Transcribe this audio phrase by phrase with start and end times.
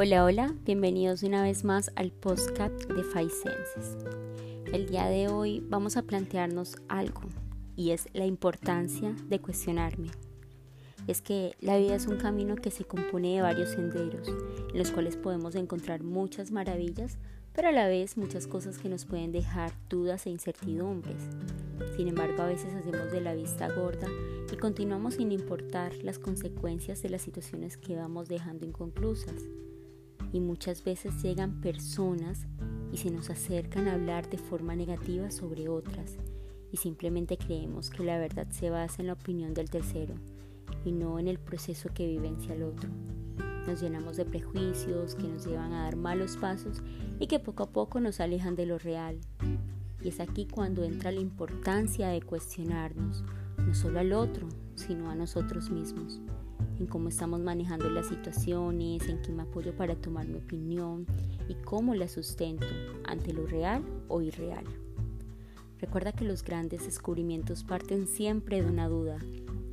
[0.00, 3.96] Hola, hola, bienvenidos una vez más al podcast de Five Senses.
[4.72, 7.22] El día de hoy vamos a plantearnos algo
[7.74, 10.10] y es la importancia de cuestionarme.
[11.08, 14.92] Es que la vida es un camino que se compone de varios senderos, en los
[14.92, 17.18] cuales podemos encontrar muchas maravillas,
[17.52, 21.24] pero a la vez muchas cosas que nos pueden dejar dudas e incertidumbres.
[21.96, 24.06] Sin embargo, a veces hacemos de la vista gorda
[24.52, 29.42] y continuamos sin importar las consecuencias de las situaciones que vamos dejando inconclusas.
[30.32, 32.46] Y muchas veces llegan personas
[32.92, 36.18] y se nos acercan a hablar de forma negativa sobre otras
[36.72, 40.14] y simplemente creemos que la verdad se basa en la opinión del tercero
[40.84, 42.88] y no en el proceso que vivencia el otro.
[43.66, 46.82] Nos llenamos de prejuicios que nos llevan a dar malos pasos
[47.18, 49.18] y que poco a poco nos alejan de lo real.
[50.02, 53.24] Y es aquí cuando entra la importancia de cuestionarnos,
[53.58, 56.20] no solo al otro, sino a nosotros mismos,
[56.78, 61.06] en cómo estamos manejando las situaciones, en qué me apoyo para tomar mi opinión
[61.48, 62.66] y cómo la sustento
[63.04, 64.64] ante lo real o irreal.
[65.80, 69.18] Recuerda que los grandes descubrimientos parten siempre de una duda,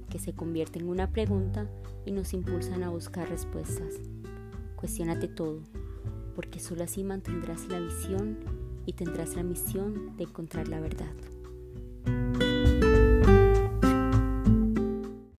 [0.09, 1.67] que se convierte en una pregunta
[2.05, 3.95] y nos impulsan a buscar respuestas.
[4.75, 5.61] Cuestiónate todo,
[6.35, 8.37] porque solo así mantendrás la visión
[8.85, 11.11] y tendrás la misión de encontrar la verdad.